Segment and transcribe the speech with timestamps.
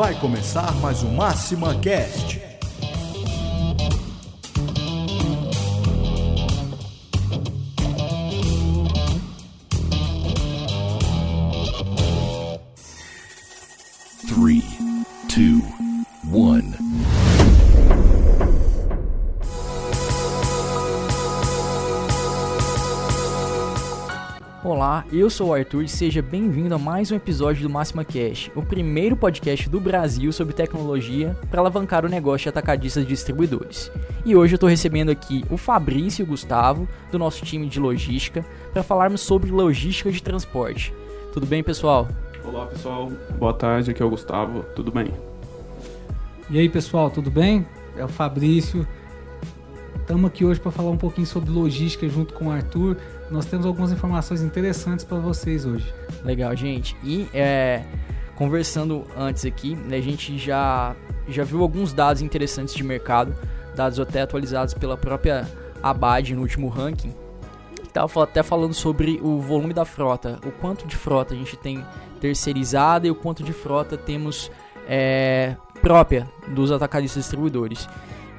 [0.00, 2.49] Vai começar mais um Máxima Cast.
[25.00, 28.50] Olá, eu sou o Arthur e seja bem-vindo a mais um episódio do Máxima Cash,
[28.54, 33.90] o primeiro podcast do Brasil sobre tecnologia para alavancar o negócio de atacadistas e distribuidores.
[34.26, 37.80] E hoje eu estou recebendo aqui o Fabrício e o Gustavo, do nosso time de
[37.80, 40.92] logística, para falarmos sobre logística de transporte.
[41.32, 42.06] Tudo bem, pessoal?
[42.44, 45.14] Olá pessoal, boa tarde, aqui é o Gustavo, tudo bem?
[46.50, 47.66] E aí pessoal, tudo bem?
[47.96, 48.86] É o Fabrício.
[49.98, 52.98] Estamos aqui hoje para falar um pouquinho sobre logística junto com o Arthur.
[53.30, 55.94] Nós temos algumas informações interessantes para vocês hoje.
[56.24, 56.96] Legal, gente.
[57.02, 57.84] E é,
[58.34, 60.96] conversando antes aqui, né, a gente já,
[61.28, 63.32] já viu alguns dados interessantes de mercado,
[63.76, 65.48] dados até atualizados pela própria
[65.80, 67.14] Abad no último ranking.
[67.82, 71.84] Estava até falando sobre o volume da frota, o quanto de frota a gente tem
[72.20, 74.50] terceirizada e o quanto de frota temos
[74.88, 77.88] é, própria dos atacadistas distribuidores.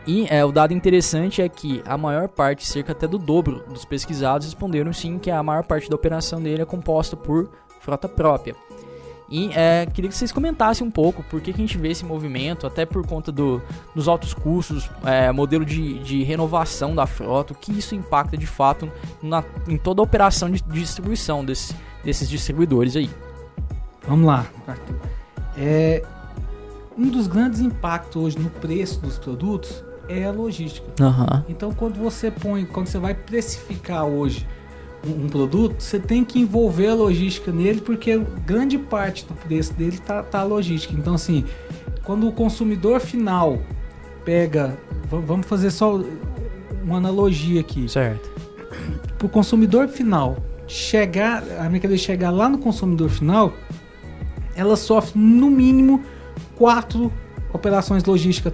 [0.05, 3.85] E é, o dado interessante é que a maior parte, cerca até do dobro dos
[3.85, 7.49] pesquisados, responderam sim que a maior parte da operação dele é composta por
[7.79, 8.55] frota própria.
[9.29, 12.03] E é, queria que vocês comentassem um pouco por que, que a gente vê esse
[12.03, 13.61] movimento, até por conta do,
[13.95, 18.45] dos altos custos, é, modelo de, de renovação da frota, o que isso impacta de
[18.45, 18.91] fato
[19.23, 23.09] na, em toda a operação de, distribuição desse, desses distribuidores aí.
[24.05, 24.95] Vamos lá, Arthur.
[25.57, 26.03] É,
[26.97, 29.81] um dos grandes impactos hoje no preço dos produtos
[30.19, 30.87] é a logística.
[30.99, 31.43] Uhum.
[31.47, 34.47] Então, quando você põe, quando você vai precificar hoje
[35.05, 39.73] um, um, produto, você tem que envolver a logística nele, porque grande parte do preço
[39.73, 40.93] dele tá, tá a logística.
[40.93, 41.45] Então, assim,
[42.03, 43.59] quando o consumidor final
[44.25, 44.77] pega,
[45.09, 46.01] vamos fazer só
[46.83, 47.87] uma analogia aqui.
[47.87, 48.29] Certo.
[49.17, 50.37] Para o consumidor final
[50.67, 53.53] chegar, a mercadoria chegar lá no consumidor final,
[54.55, 56.01] ela sofre no mínimo
[56.55, 57.11] quatro
[57.53, 58.53] operações logísticas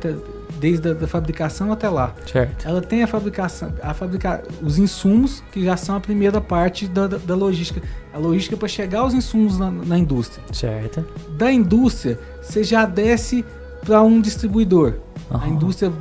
[0.59, 2.13] desde a da fabricação até lá.
[2.25, 2.68] Certo.
[2.68, 7.07] Ela tem a fabricação, a fabricar os insumos que já são a primeira parte da,
[7.07, 7.81] da, da logística,
[8.13, 10.44] a logística para chegar aos insumos na, na, indústria.
[10.51, 11.06] Certo.
[11.38, 13.45] Da indústria, você já desce
[13.85, 14.95] para um distribuidor.
[15.29, 15.41] Uhum.
[15.41, 15.91] A indústria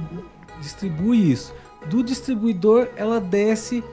[0.61, 1.55] distribui isso.
[1.89, 3.85] Do distribuidor, ela desce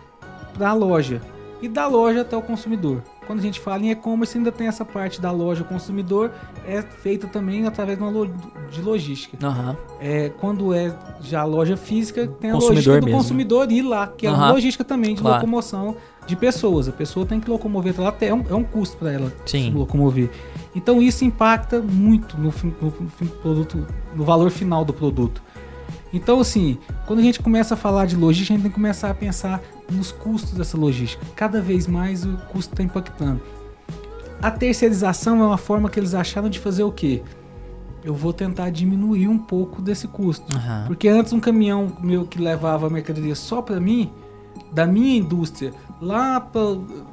[0.54, 1.22] para a loja
[1.62, 3.02] e da loja até o consumidor.
[3.26, 6.32] Quando a gente fala em e-commerce, ainda tem essa parte da loja consumidor,
[6.66, 8.30] é feita também através de, lo
[8.72, 9.38] de logística.
[9.46, 9.76] Uhum.
[10.00, 13.18] É, quando é já loja física, tem a consumidor logística do mesmo.
[13.18, 14.38] consumidor ir lá, que é Uhum.
[14.38, 15.38] uma logística também de Claro.
[15.38, 15.96] locomoção
[16.28, 16.88] de pessoas.
[16.88, 19.72] A pessoa tem que locomover até lá, é um, é um custo para ela Sim.
[19.72, 20.30] se locomover.
[20.76, 25.42] Então isso impacta muito no, no do produto, no valor final do produto.
[26.14, 29.10] Então, assim, quando a gente começa a falar de logística, a gente tem que começar
[29.10, 31.26] a pensar nos custos dessa logística.
[31.36, 33.42] Cada vez mais o custo está impactando.
[34.40, 37.24] A terceirização é uma forma que eles acharam de fazer o quê?
[38.04, 40.46] Eu vou tentar diminuir um pouco desse custo.
[40.56, 40.88] Uhum.
[40.88, 44.12] Porque antes um caminhão meu que levava a mercadoria só para mim,
[44.72, 46.62] da minha indústria, lá para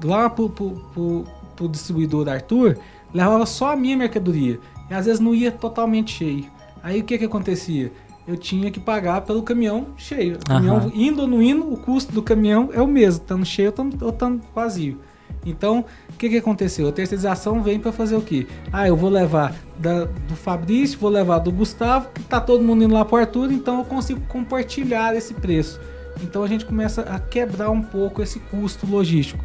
[0.02, 1.24] lá pro, pro, pro,
[1.56, 2.76] pro distribuidor Arthur,
[3.14, 4.58] levava só a minha mercadoria.
[4.90, 6.46] E às vezes não ia totalmente cheio.
[6.82, 7.92] Aí o que que acontecia?
[8.30, 10.36] Eu tinha que pagar pelo caminhão cheio.
[10.36, 10.92] O caminhão Aham.
[10.94, 14.40] indo ou não indo, o custo do caminhão é o mesmo, estando cheio ou estando-
[14.54, 15.00] vazio.
[15.44, 16.86] Então, o que, que aconteceu?
[16.88, 18.46] A terceirização vem para fazer o quê?
[18.72, 22.84] Ah, eu vou levar da- do Fabrício, vou levar do Gustavo, que tá todo mundo
[22.84, 25.80] indo lá pro Arthur, então eu consigo compartilhar esse preço.
[26.22, 29.42] Então a gente começa a quebrar um pouco esse custo logístico.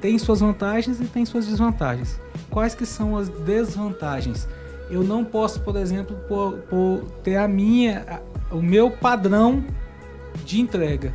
[0.00, 2.20] Tem suas vantagens e tem suas desvantagens.
[2.50, 4.46] Quais que são as desvantagens?
[4.92, 9.64] Eu não posso, por exemplo, pôr- pôr- ter a minha, a- o meu padrão
[10.44, 11.14] de entrega.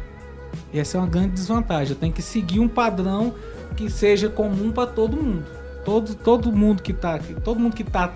[0.73, 1.93] Essa é uma grande desvantagem.
[1.93, 3.35] Eu tenho que seguir um padrão
[3.75, 5.45] que seja comum para todo mundo.
[5.85, 8.13] Todo, todo mundo que tá, todo mundo que tá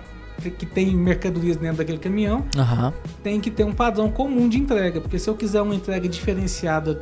[0.58, 2.92] que tem mercadorias dentro daquele caminhão Aham.
[3.22, 7.00] tem que ter um padrão comum de entrega, porque se eu quiser uma entrega diferenciada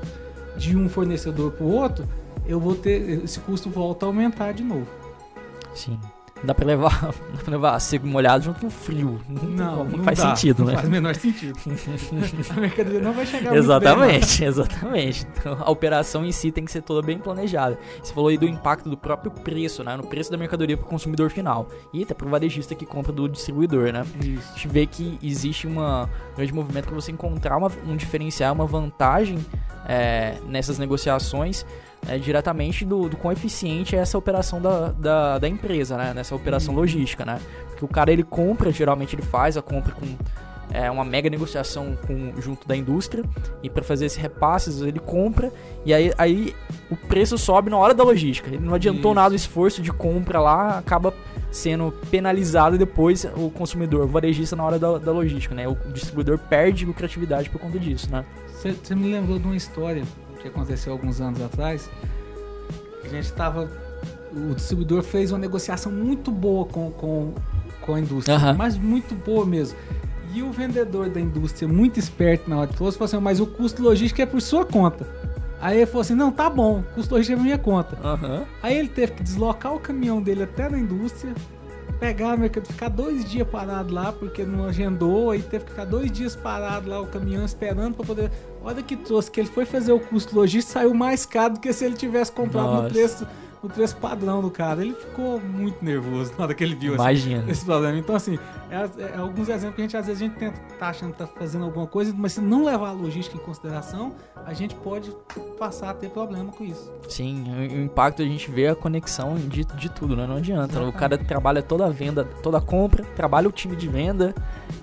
[0.59, 2.05] de um fornecedor para o outro,
[2.47, 4.87] eu vou ter esse custo volta a aumentar de novo.
[5.75, 5.99] Sim.
[6.43, 6.91] Dá pra levar,
[7.37, 9.21] dá pra levar seco molhado junto com frio.
[9.29, 10.75] Não, não faz dá, sentido, não né?
[10.77, 11.59] Faz o menor sentido.
[12.57, 15.27] a mercadoria não vai chegar muito bem, Exatamente, exatamente.
[15.39, 17.79] Então, a operação em si tem que ser toda bem planejada.
[18.03, 19.97] Você falou aí do impacto do próprio preço, né?
[19.97, 21.69] No preço da mercadoria para o consumidor final.
[21.93, 24.05] E até para o varejista que compra do distribuidor, né?
[24.15, 24.21] não.
[24.35, 24.49] Isso.
[24.51, 28.55] A gente vê que existe uma um grande movimento para você encontrar uma- um diferencial,
[28.55, 29.39] uma vantagem
[29.87, 31.65] é, nessas negociações
[32.07, 36.13] é, diretamente do, do quão eficiente é essa operação da, da, da empresa, né?
[36.15, 37.41] Nessa operação logística, né?
[37.67, 40.07] Porque Que o cara ele compra, geralmente ele faz a compra com
[40.73, 43.25] é, uma mega negociação com, junto da indústria
[43.63, 45.53] e para fazer esse repasses ele compra
[45.85, 46.55] e aí, aí
[46.91, 48.49] o preço sobe na hora da logística.
[48.49, 49.21] Ele não adiantou Isso.
[49.21, 51.13] nada o esforço de compra lá, acaba
[51.51, 55.67] sendo penalizado depois o consumidor, o varejista na hora da, da logística, né?
[55.67, 58.25] O distribuidor perde lucratividade por conta disso, né?
[58.47, 60.05] Você me lembrou de uma história
[60.41, 61.91] que aconteceu alguns anos atrás.
[63.05, 63.71] A gente estava.
[64.33, 67.35] O distribuidor fez uma negociação muito boa com, com,
[67.81, 68.55] com a indústria, Aham.
[68.55, 69.77] mas muito boa mesmo.
[70.33, 73.47] E o vendedor da indústria, muito esperto na hora de falou, falou assim: Mas o
[73.47, 75.07] custo logístico é por sua conta.
[75.61, 77.99] Aí ele falou assim: Não, tá bom, o custo logístico é por minha conta.
[78.03, 78.45] Aham.
[78.63, 81.35] Aí ele teve que deslocar o caminhão dele até na indústria,
[81.93, 86.37] pegar ficar dois dias parado lá, porque não agendou, aí teve que ficar dois dias
[86.37, 88.31] parado lá, o caminhão esperando para poder.
[88.63, 91.73] Olha que trouxe, que ele foi fazer o custo logístico, saiu mais caro do que
[91.73, 92.89] se ele tivesse comprado no Nossa.
[92.91, 93.27] preço,
[93.63, 94.83] no preço padrão do cara.
[94.83, 97.45] Ele ficou muito nervoso na hora que ele viu Imagina.
[97.51, 97.99] esse problema.
[97.99, 98.39] Então, assim,
[98.71, 101.19] é, é alguns exemplos que a gente às vezes a gente tenta, tá achando que
[101.19, 104.15] tá fazendo alguma coisa, mas se não levar a logística em consideração,
[104.47, 105.13] a gente pode
[105.59, 106.91] passar a ter problema com isso.
[107.09, 110.27] Sim, o, o impacto a gente vê a conexão de, de tudo, né?
[110.27, 110.63] Não adianta.
[110.79, 110.97] O Exatamente.
[110.99, 114.35] cara trabalha toda a venda, toda a compra, trabalha o time de venda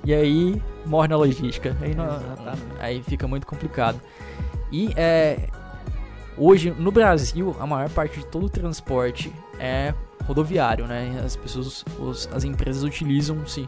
[0.06, 1.76] e aí morre na logística.
[1.82, 2.08] Aí, não-
[2.80, 4.00] aí fica muito complicado.
[4.72, 5.48] E é,
[6.38, 9.94] hoje no Brasil, a maior parte de todo o transporte é
[10.26, 11.22] rodoviário, né?
[11.26, 13.68] As pessoas, os- as empresas utilizam-se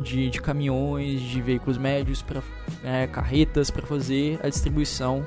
[0.00, 2.40] de, de caminhões, de veículos médios, para
[3.08, 5.26] carretas para fazer a distribuição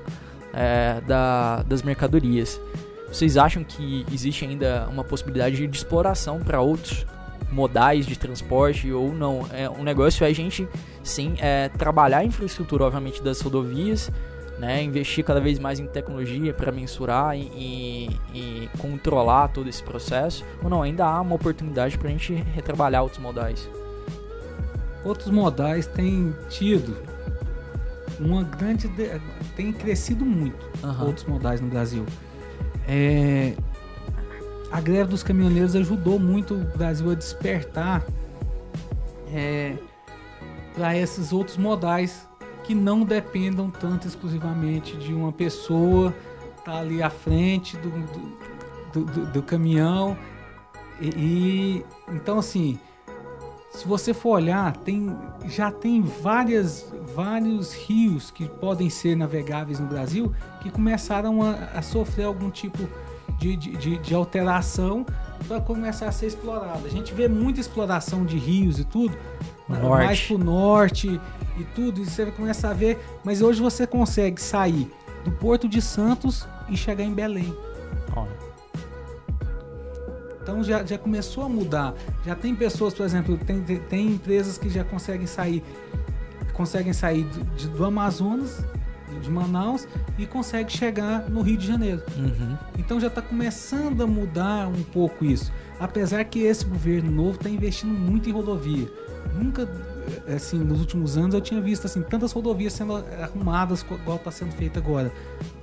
[0.53, 2.59] é, da- das mercadorias.
[3.07, 7.05] Vocês acham que existe ainda uma possibilidade de exploração para outros
[7.51, 9.45] modais de transporte ou não?
[9.51, 10.67] É, um negócio é a gente
[11.03, 14.09] sim é, trabalhar a infraestrutura, obviamente, das rodovias,
[14.61, 19.81] né, investir cada vez mais em tecnologia para mensurar e, e- e controlar todo esse
[19.81, 20.83] processo, ou não?
[20.83, 23.67] Ainda há uma oportunidade para a gente retrabalhar outros modais.
[25.03, 26.95] Outros modais têm tido
[28.19, 28.87] uma grande.
[28.87, 29.19] de-
[29.55, 31.05] tem crescido muito Aham.
[31.07, 32.05] outros modais no Brasil.
[32.87, 33.55] É,
[34.71, 38.05] a greve dos caminhoneiros ajudou muito o Brasil a despertar
[40.75, 42.27] para esses outros modais
[42.63, 46.13] que não dependam tanto exclusivamente de uma pessoa
[46.57, 47.89] estar ali à frente do,
[48.93, 50.17] do, do- do- caminhão.
[50.99, 52.77] E, e- então assim,
[53.71, 55.15] se você for olhar, tem,
[55.47, 56.85] já tem várias,
[57.15, 60.31] vários rios que podem ser navegáveis no Brasil
[60.61, 62.87] que começaram a, a sofrer algum tipo
[63.39, 65.03] de, de, de- alteração
[65.47, 66.85] para começar a ser explorado.
[66.85, 69.17] A gente vê muita exploração de rios e tudo,
[69.79, 70.05] norte.
[70.05, 71.21] mais pro norte
[71.57, 74.89] e tudo, e você vai começar a ver, mas hoje você consegue sair
[75.23, 77.55] do Porto de Santos e chegar em Belém.
[78.15, 78.25] Ó,
[80.41, 81.93] Então já, já começou a mudar.
[82.25, 85.63] Já tem pessoas, por exemplo, tem, tem, tem empresas que já conseguem sair,
[86.53, 88.63] conseguem sair do, de- do Amazonas,
[89.21, 89.87] de Manaus,
[90.17, 92.01] e conseguem chegar no Rio de Janeiro.
[92.17, 92.57] uhum.
[92.77, 95.51] Então já está começando a mudar um pouco isso.
[95.79, 98.87] Apesar que esse governo novo está investindo muito em rodovia.
[99.33, 99.67] Nunca,
[100.33, 104.51] assim, nos últimos anos eu tinha visto assim tantas rodovias sendo arrumadas igual está sendo
[104.53, 105.11] feito agora.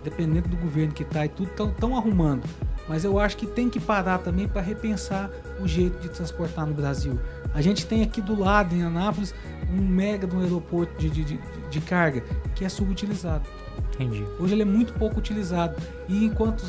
[0.03, 2.45] Dependendo do governo que está e tudo, estão arrumando.
[2.89, 6.73] Mas eu acho que tem que parar também para repensar o jeito de transportar no
[6.73, 7.19] Brasil.
[7.55, 9.35] A gente tem aqui do lado, em Anápolis,
[9.71, 12.23] um mega de um aeroporto de, de, de, de carga
[12.55, 13.45] que é subutilizado.
[13.95, 14.25] Entendi.
[14.39, 15.77] Hoje ele é muito pouco utilizado.
[16.09, 16.65] E enquanto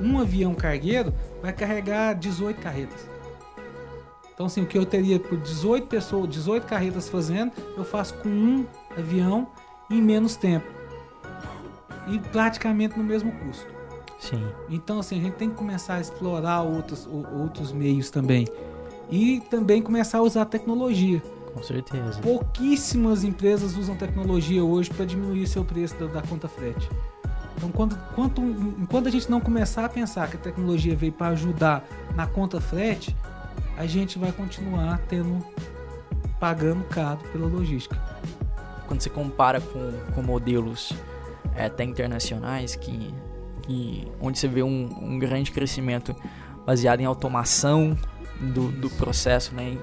[0.00, 3.13] um avião cargueiro vai carregar 18 carretas.
[4.34, 8.28] Então assim, o que eu teria por 18 pessoas, 18 carretas fazendo, eu faço com
[8.28, 8.66] um
[8.98, 9.46] avião
[9.90, 10.66] em menos tempo.
[12.08, 13.66] E praticamente no mesmo custo.
[14.18, 14.44] Sim.
[14.68, 17.08] Então assim, a gente tem que começar a explorar outros,
[17.40, 18.46] outros meios também.
[19.10, 21.22] E também começar a usar tecnologia.
[21.52, 22.20] Com certeza.
[22.20, 26.90] Pouquíssimas empresas usam tecnologia hoje para diminuir seu preço da, da conta frete.
[27.56, 31.28] Então, quando, quanto- enquanto a gente não começar a pensar que a tecnologia veio para
[31.28, 31.84] ajudar
[32.16, 33.14] na conta frete,
[33.76, 35.44] a gente vai continuar tendo
[36.38, 37.96] pagando caro pela logística.
[38.86, 40.92] quando você compara com, com modelos
[41.56, 43.14] é, até internacionais, que,
[43.62, 46.14] que, onde você vê um, um grande crescimento
[46.66, 47.96] baseado em automação
[48.40, 49.76] do, do processo, né,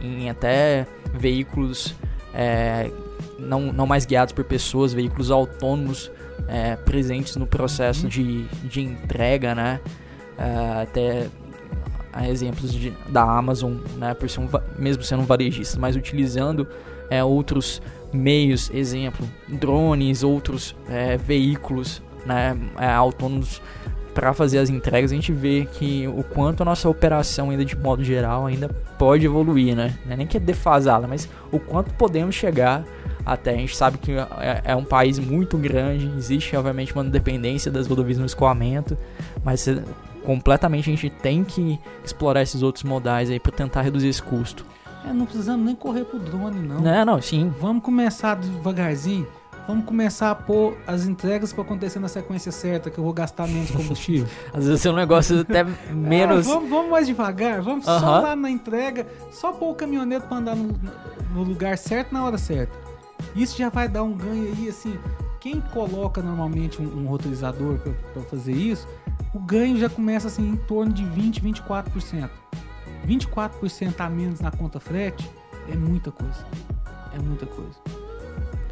[0.00, 1.94] em, em até veículos
[2.34, 2.90] é,
[3.38, 6.10] não, não mais guiados por pessoas, veículos autônomos
[6.48, 9.80] é, presentes no processo de, de entrega, né,
[10.38, 11.28] é, até
[12.28, 16.66] exemplos de, da Amazon, né, por ser um, mesmo sendo um varejista, mas utilizando
[17.08, 17.80] é, outros
[18.12, 23.60] meios, exemplo, drones, outros é, veículos né, é, autônomos
[24.14, 27.76] para fazer as entregas, a gente vê que o quanto a nossa operação ainda de
[27.76, 29.96] modo geral ainda pode evoluir, né?
[30.08, 32.84] É nem que é defasada, mas o quanto podemos chegar
[33.24, 33.52] até.
[33.52, 37.86] A gente sabe que é, é um país muito grande, existe obviamente uma dependência das
[37.86, 38.98] rodovias no escoamento,
[39.42, 39.66] mas
[40.24, 44.64] completamente a gente tem que explorar esses outros modais aí para tentar reduzir esse custo.
[45.08, 46.80] É, não precisamos nem correr pro drone, não.
[46.80, 47.52] Não, não, sim.
[47.60, 49.26] Vamos começar devagarzinho.
[49.66, 53.46] Vamos começar a pôr as entregas para acontecer na sequência certa, que eu vou gastar
[53.46, 54.26] menos combustível.
[54.52, 56.46] Às vezes é um negócio até menos.
[56.46, 58.00] É, vamos, vamos, mais devagar, vamos Aham.
[58.00, 60.74] só lá na entrega, só pôr o caminhoneiro para andar no,
[61.32, 62.76] no lugar certo na hora certa.
[63.36, 64.98] Isso já vai dar um ganho aí, assim.
[65.40, 67.78] Quem coloca normalmente um, um roteirizador
[68.12, 68.86] para fazer isso,
[69.34, 72.30] o ganho já começa assim em torno de 20, 24%.
[73.06, 75.28] 24% a menos na conta frete
[75.70, 76.46] é muita coisa.
[77.14, 77.78] É muita coisa.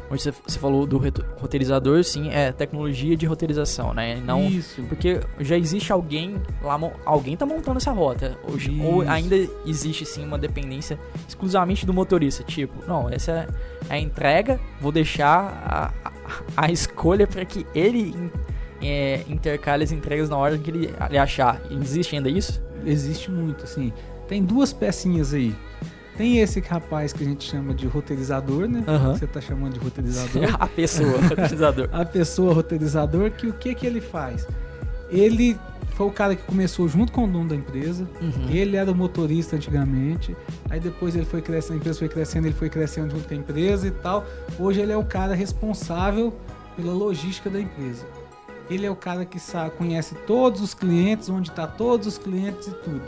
[0.09, 0.97] Hoje você, falou do
[1.39, 4.21] roteirizador, sim, é tecnologia de roteirização, né?
[4.25, 4.83] Não, Isso.
[4.83, 8.37] Porque já existe alguém lá, alguém tá montando essa rota.
[8.43, 12.43] Hoje, ou ainda existe sim uma dependência exclusivamente do motorista.
[12.43, 13.47] Tipo, não, essa
[13.89, 18.13] é a entrega, vou deixar a, a, a escolha para que ele
[18.81, 21.61] é, intercale as entregas na ordem que ele, ele achar.
[21.69, 22.61] Existe ainda isso?
[22.85, 23.93] Existe muito, assim.
[24.27, 25.55] Tem duas pecinhas aí.
[26.17, 28.83] Tem esse rapaz que a gente chama de roteirizador, né?
[28.87, 29.15] Aham.
[29.15, 30.55] Você tá chamando de roteirizador.
[30.59, 31.89] a pessoa, roteirizador.
[31.93, 34.47] a pessoa roteirizador, que o que que ele faz?
[35.09, 35.57] Ele
[35.95, 38.07] foi o cara que começou junto com o dono da empresa.
[38.21, 38.49] Uhum.
[38.49, 40.35] Ele era o motorista antigamente.
[40.69, 43.37] Aí depois ele foi crescendo, a empresa foi crescendo, ele foi crescendo junto com a
[43.37, 44.25] empresa e tal.
[44.57, 46.33] Hoje ele é o cara responsável
[46.75, 48.05] pela logística da empresa.
[48.71, 52.69] Ele é o cara que sabe, conhece todos os clientes, onde está todos os clientes
[52.69, 53.03] e tudo.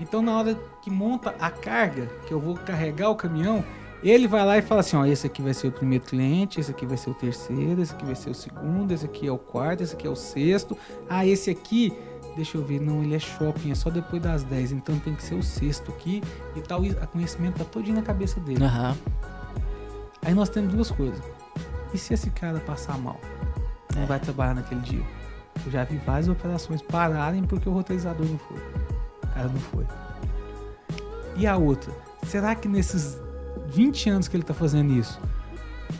[0.00, 3.62] Então na hora que monta a carga, que eu vou carregar o caminhão,
[4.02, 6.70] ele vai lá e fala assim, ó, esse aqui vai ser o primeiro cliente, esse
[6.70, 9.36] aqui vai ser o terceiro, esse aqui vai ser o segundo, esse aqui é o
[9.36, 10.76] quarto, esse aqui é o sexto.
[11.10, 11.92] Ah, esse aqui,
[12.34, 15.22] deixa eu ver, não, ele é shopping, é só depois das 10, então tem que
[15.22, 16.22] ser o sexto aqui
[16.56, 16.80] e tal.
[16.80, 18.64] O conhecimento tá todinho na cabeça dele.
[18.64, 18.96] Aham.
[20.24, 21.20] Aí nós temos duas coisas.
[21.92, 23.20] E se esse cara passar mal?
[23.96, 25.02] Não vai trabalhar naquele dia.
[25.64, 28.56] Eu já vi várias operações pararem porque o roteirizador não foi.
[28.58, 29.84] O cara não foi.
[31.36, 31.92] E a outra?
[32.26, 33.20] Será que nesses
[33.68, 35.18] 20 anos que ele tá fazendo isso,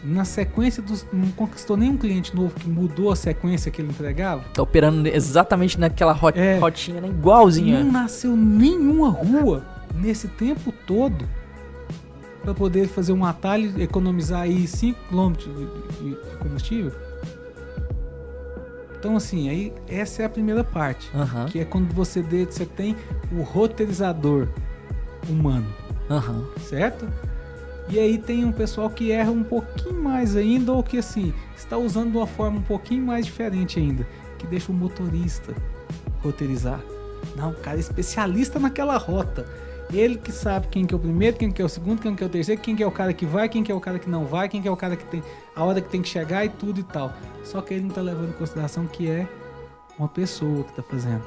[0.05, 1.07] na sequência dos.
[1.13, 4.43] não conquistou nenhum cliente novo que mudou a sequência que ele entregava?
[4.55, 6.59] Tá operando exatamente naquela rot- É.
[6.59, 7.09] rotinha, né?
[7.09, 7.83] Igualzinha.
[7.85, 11.27] Não nasceu nenhuma rua nesse tempo todo
[12.43, 16.93] para poder fazer um atalho economizar aí 5 km de, de- de combustível.
[19.03, 21.47] Então assim, aí essa é a primeira parte, Aham.
[21.47, 22.95] que é quando você, de, você tem
[23.33, 24.47] o roteirizador
[25.29, 25.67] humano,
[26.09, 26.47] Aham.
[26.61, 27.09] certo?
[27.89, 31.77] E aí tem um pessoal que erra um pouquinho mais ainda, ou que assim, está
[31.77, 34.07] usando de uma forma um pouquinho mais diferente ainda,
[34.39, 35.53] que deixa o motorista
[36.23, 36.81] roteirizar.
[37.35, 39.45] Não, o cara é especialista naquela rota.
[39.93, 42.23] Ele que sabe quem que é o primeiro, quem que é o segundo, quem que
[42.23, 43.99] é o terceiro, quem que é o cara que vai, quem que é o cara
[43.99, 45.23] que não vai, quem que é o cara que tem
[45.55, 47.13] a hora que tem que chegar e tudo e tal.
[47.45, 49.29] Só que ele não tá levando em consideração que é
[49.99, 51.23] uma pessoa que tá fazendo.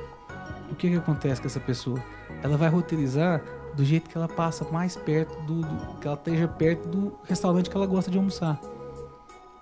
[0.71, 2.01] O que que acontece com essa pessoa?
[2.41, 3.39] Ela vai roteirizar
[3.75, 7.69] do jeito que ela passa mais perto do, do- que ela esteja perto do restaurante
[7.69, 8.59] que ela gosta de almoçar,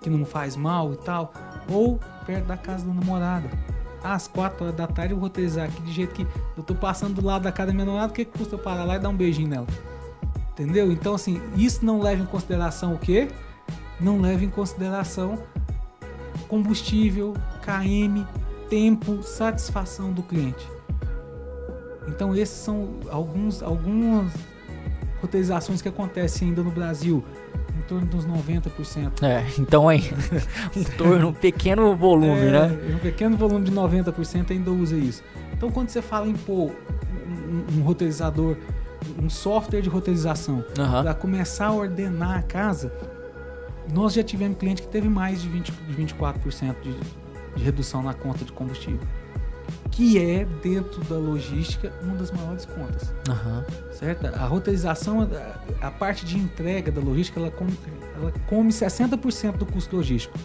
[0.00, 1.30] que não faz mal e tal,
[1.68, 3.50] ou perto da casa da namorada.
[4.04, 7.14] Às 4 horas da tarde eu vou roteirizar aqui de jeito que eu tô passando
[7.14, 9.08] do lado da casa da minha o que, que custa eu parar lá e dar
[9.08, 9.66] um beijinho nela?
[10.52, 10.92] Entendeu?
[10.92, 13.28] Então assim, isso não leva em consideração o quê?
[13.98, 15.42] Não leva em consideração
[16.48, 17.32] combustível,
[17.62, 18.26] KM,
[18.68, 20.68] tempo, satisfação do cliente.
[22.06, 24.30] Então esses são alguns algumas
[25.22, 27.24] roteirizações que acontecem ainda no Brasil,
[27.86, 29.22] torno dos 90%.
[29.22, 29.96] É, então é
[30.76, 32.78] um torno, um pequeno volume, É, né?
[32.94, 35.22] Um pequeno volume de 90% ainda usa isso.
[35.52, 36.72] Então quando você fala em pôr
[37.48, 38.56] um, um roteirizador,
[39.22, 41.02] um software de roteirização, Aham.
[41.02, 42.92] para começar a ordenar a casa,
[43.92, 46.94] nós já tivemos cliente que teve mais de, 20, de 24% de,
[47.56, 49.00] de redução na conta de combustível.
[49.94, 53.14] Que é, dentro da logística, uma das maiores contas.
[53.28, 53.64] Aham.
[53.92, 54.26] Certo?
[54.26, 57.72] A roteirização, a, a parte de entrega da logística, ela come,
[58.16, 60.36] ela come 60% do custo logístico.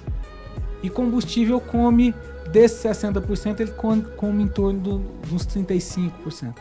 [0.83, 2.13] E combustível come,
[2.51, 6.53] desses 60%, ele come, come em torno do, dos 35%.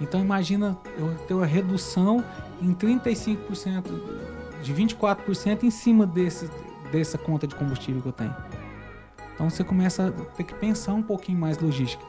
[0.00, 2.24] Então imagina eu ter uma redução
[2.60, 3.84] em 35%,
[4.62, 6.50] de 24% em cima desse,
[6.90, 8.34] dessa conta de combustível que eu tenho.
[9.34, 12.04] Então você começa a ter que pensar um pouquinho mais logística.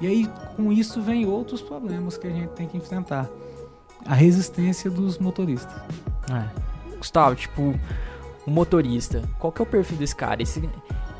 [0.00, 3.28] E aí com isso vem outros problemas que a gente tem que enfrentar.
[4.04, 5.72] A resistência dos motoristas.
[6.30, 6.96] É.
[6.96, 7.74] Gustavo, tipo,
[8.46, 10.42] o motorista, qual que é o perfil desse cara?
[10.42, 10.68] Esse,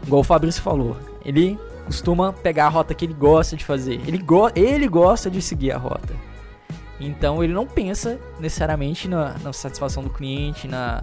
[0.05, 4.01] igual o Fabrício falou, ele costuma pegar a rota que ele gosta de fazer.
[4.07, 6.15] Ele, go ele gosta de seguir a rota.
[6.99, 11.03] Então ele não pensa necessariamente na, na satisfação do cliente, na,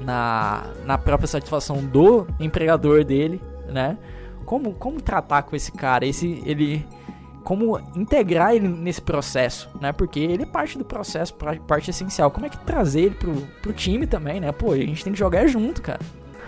[0.00, 3.96] na, na própria satisfação do empregador dele, né?
[4.44, 6.06] Como, como tratar com esse cara?
[6.06, 6.84] Esse, ele,
[7.44, 9.92] como integrar ele nesse processo, né?
[9.92, 11.34] Porque ele é parte do processo,
[11.66, 12.30] parte essencial.
[12.30, 14.52] Como é que trazer ele pro, pro time também, né?
[14.52, 16.00] Pô, a gente tem que jogar junto, cara.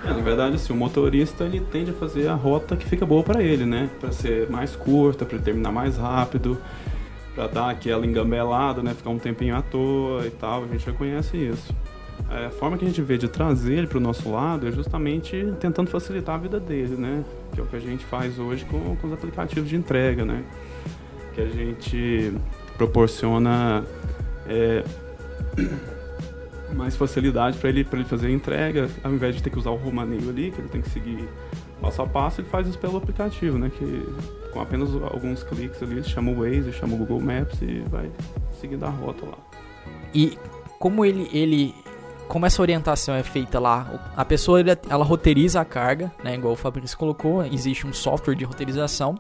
[0.05, 3.23] É, na verdade, assim, o motorista ele tende a fazer a rota que fica boa
[3.23, 3.89] para ele, né?
[4.01, 6.59] Para ser mais curta, para terminar mais rápido,
[7.35, 8.95] para dar aquela engambelada, né?
[8.95, 10.65] Ficar um tempinho à toa e tal.
[10.65, 11.73] A gente já conhece isso.
[12.29, 15.53] A forma que a gente vê de trazer ele para o nosso lado é justamente
[15.61, 17.25] tentando facilitar a vida dele, né?
[17.53, 20.43] Que é o que a gente faz hoje com, com os aplicativos de entrega, né?
[21.35, 22.33] Que a gente
[22.77, 23.85] proporciona
[24.47, 24.83] é,
[26.75, 29.77] mais facilidade para ele, ele fazer a entrega, ao invés de ter que usar o
[29.77, 31.29] romaneio ali, que ele tem que seguir
[31.83, 33.71] passo a passo, ele faz isso pelo aplicativo, né?
[33.77, 34.07] Que
[34.53, 38.11] com apenas alguns cliques ali, chama o Waze, chama o Google Maps e vai
[38.61, 39.39] seguindo a rota lá.
[40.15, 40.39] E
[40.79, 41.75] como ele, ele
[42.29, 46.57] como essa orientação é feita lá, a pessoa ela, roteiriza a carga, né, igual o
[46.57, 49.17] Fabrício colocou, existe um software de roteirização,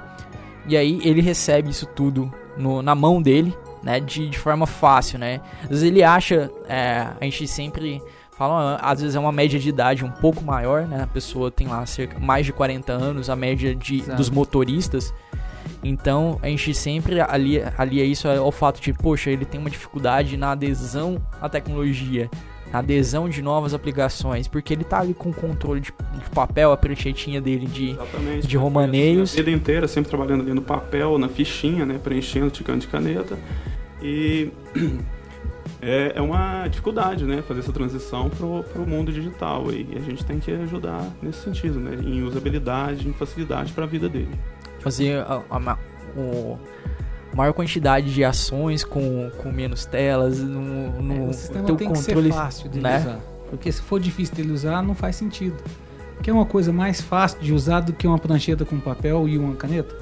[0.67, 5.19] e aí ele recebe isso tudo no, na mão dele, né, de, de forma fácil,
[5.19, 5.41] né.
[5.63, 9.69] Às vezes ele acha, é, a gente sempre fala, às vezes é uma média de
[9.69, 13.37] idade um pouco maior, né, a pessoa tem lá cerca, mais de 40 anos, a
[13.37, 15.13] média de, dos motoristas,
[15.85, 20.37] então a gente sempre alia, alia isso ao fato de, poxa, ele tem uma dificuldade
[20.37, 22.31] na adesão à tecnologia,
[22.73, 26.77] adesão de novas aplicações, porque ele tá ali com o controle de, de papel, a
[26.77, 29.33] pranchetinha dele de, Exatamente, de romaneios.
[29.35, 33.39] A vida inteira, sempre trabalhando ali no papel, na fichinha, né, preenchendo, ticando de caneta.
[34.03, 34.51] E
[35.81, 39.71] é, é uma dificuldade, né, fazer essa transição pro, pro mundo digital.
[39.71, 43.87] E a gente tem que ajudar nesse sentido, né, em usabilidade, em facilidade para a
[43.87, 44.39] vida dele.
[44.81, 45.79] Fazer a, a,
[46.17, 46.59] o
[47.35, 52.29] maior quantidade de ações com, com menos telas, no, no é, o sistema tem controle,
[52.29, 52.99] que ser fácil de né?
[52.99, 53.21] usar.
[53.51, 55.57] Porque se for difícil dele usar, não faz sentido.
[56.23, 59.55] Quer uma coisa mais fácil de usar do que uma prancheta com papel e uma
[59.57, 59.95] caneta?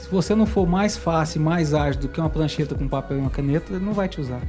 [0.00, 3.18] Se você não for mais fácil e mais ágil do que uma prancheta com papel
[3.18, 4.40] e uma caneta, ele não vai te usar.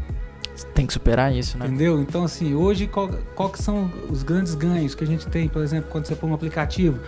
[0.74, 1.68] Tem que superar isso, né?
[1.68, 2.02] Entendeu?
[2.02, 5.62] Então, assim, hoje, qual, qual que são os grandes ganhos que a gente tem, por
[5.62, 7.00] exemplo, quando você põe um aplicativo?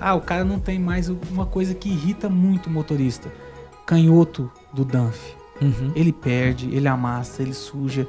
[0.00, 3.28] Ah, o cara não tem mais uma coisa que irrita muito o motorista
[3.86, 5.34] canhoto do Danf.
[5.60, 5.92] Uhum.
[5.94, 8.08] Ele perde, ele amassa, ele suja.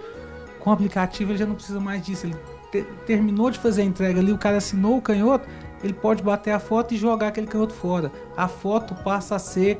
[0.59, 2.25] Com o aplicativo ele já não precisa mais disso.
[2.25, 2.35] Ele
[2.71, 5.47] te terminou de fazer a entrega ali, o cara assinou o canhoto,
[5.83, 8.11] ele pode bater a foto e jogar aquele canhoto fora.
[8.35, 9.77] A foto passa a ser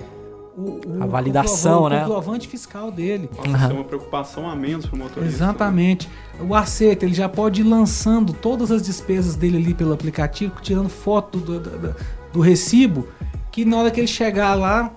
[0.56, 1.98] o, o a validação, né?
[1.98, 3.30] O comprovante fiscal dele.
[3.36, 3.76] Passa uhum.
[3.78, 5.22] uma preocupação a menos para o motorista.
[5.22, 5.36] Né?
[5.36, 6.08] Exatamente.
[6.38, 6.46] Né?
[6.48, 10.90] O acerto, ele já pode ir lançando todas as despesas dele ali pelo aplicativo, tirando
[10.90, 11.96] foto do, do, do,
[12.34, 13.08] do recibo,
[13.52, 14.92] que na hora que ele chegar lá,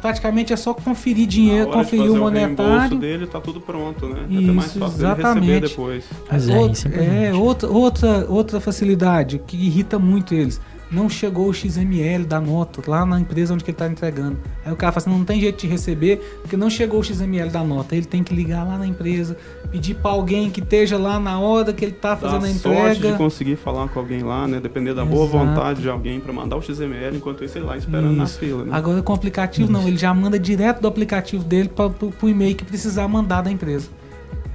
[0.00, 2.96] praticamente é só conferir dinheiro, conferir o monetário.
[2.96, 4.26] O dele tá tudo pronto, né?
[4.28, 5.46] Isso, é até mais fácil exatamente.
[5.46, 6.04] receber depois.
[6.30, 11.48] Mas é, outra, é, é outra, outra, outra facilidade que irrita muito eles não chegou
[11.48, 14.38] o XML da nota lá na empresa onde ele está entregando.
[14.64, 17.50] Aí o cara fala assim, não tem jeito de receber porque não chegou o XML
[17.50, 17.96] da nota.
[17.96, 19.36] Ele tem que ligar lá na empresa,
[19.70, 22.84] pedir para alguém que esteja lá na hora que ele está fazendo Dá a entrega.
[22.84, 24.60] sorte de conseguir falar com alguém lá, né?
[24.60, 25.16] Depender da Exato.
[25.16, 28.16] boa vontade de alguém para mandar o XML enquanto isso ele lá esperando isso.
[28.16, 28.64] na fila.
[28.64, 28.70] Né?
[28.72, 32.54] Agora com o aplicativo não, ele já manda direto do aplicativo dele para o e-mail
[32.54, 33.88] que precisar mandar da empresa.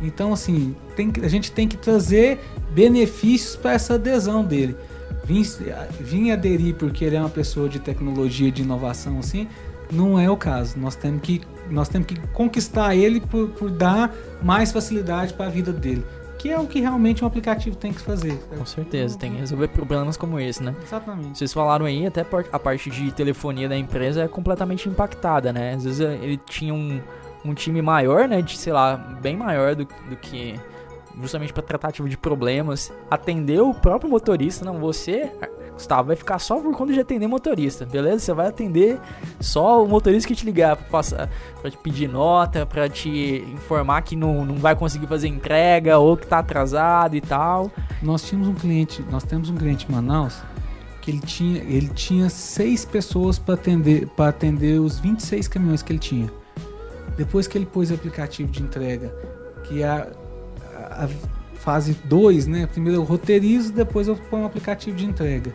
[0.02, 2.40] Então assim, tem, a gente tem que trazer
[2.72, 4.76] benefícios para essa adesão dele
[5.30, 5.44] vim,
[6.00, 9.48] vim aderir porque ele é uma pessoa de tecnologia, de inovação, assim,
[9.92, 10.80] não é o caso.
[10.80, 14.12] Nós temos que, nós temos que conquistar ele por, por dar
[14.42, 16.04] mais facilidade para a vida dele.
[16.40, 18.38] Que é o que realmente um aplicativo tem que fazer.
[18.58, 20.74] Com certeza, tem que resolver problemas como esse, né?
[20.82, 21.38] Exatamente.
[21.38, 25.74] Vocês falaram aí, até a parte de telefonia da empresa é completamente impactada, né?
[25.74, 27.02] Às vezes ele tinha um,
[27.44, 28.42] um time maior, né?
[28.42, 30.56] De, sei lá, bem maior do, do que
[31.22, 35.32] justamente para tratar tipo de problemas, atender o próprio motorista, não você,
[35.74, 38.20] Gustavo, vai ficar só por conta de atender motorista, beleza?
[38.20, 39.00] Você vai atender
[39.40, 44.46] só o motorista que te ligar para te pedir nota, para te informar que não,
[44.46, 47.72] não vai conseguir fazer entrega ou que tá atrasado e tal.
[48.02, 50.42] Nós tínhamos um cliente, nós temos um cliente em Manaus
[51.02, 55.94] que ele tinha, ele tinha seis pessoas para atender, para atender os 26 caminhões que
[55.94, 56.32] ele tinha.
[57.18, 59.14] Depois que ele pôs o aplicativo de entrega,
[59.64, 60.08] que a,
[60.90, 61.10] a
[61.56, 62.66] fase 2, né?
[62.68, 65.52] Primeiro eu roteirizo, depois eu ponho um aplicativo de entrega.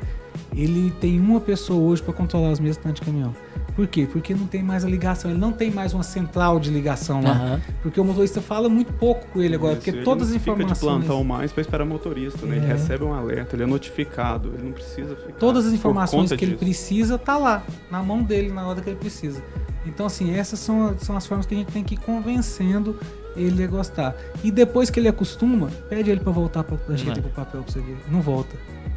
[0.54, 3.34] Ele tem uma pessoa hoje para controlar os mesas tanto de caminhão.
[3.74, 4.06] Por quê?
[4.10, 7.30] Porque não tem mais a ligação, ele não tem mais uma central de ligação lá.
[7.32, 7.60] Aham.
[7.82, 10.38] Porque o motorista fala muito pouco com ele agora, Isso, porque ele todas as não
[10.40, 11.04] Fica de informações.
[11.06, 12.56] plantão mais pra esperar motorista, né?
[12.58, 12.68] Ele É.
[12.68, 15.32] recebe um alerta, ele é notificado, ele não precisa ficar.
[15.38, 16.64] Todas as por informações conta que ele disso.
[16.64, 19.42] precisa tá lá, na mão dele, na hora que ele precisa.
[19.86, 22.98] Então, assim, essas são, são as formas que a gente tem que ir convencendo
[23.36, 24.14] ele a gostar.
[24.42, 27.22] E depois que ele acostuma, pede ele pra voltar pra, da gente É.
[27.22, 27.96] pro papel pra você ver.
[28.10, 28.56] Não volta.